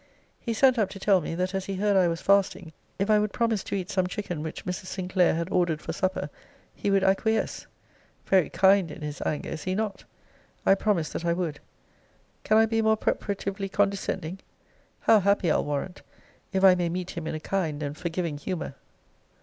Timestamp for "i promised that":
10.65-11.23